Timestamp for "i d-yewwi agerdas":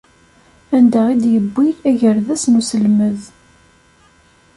1.13-2.43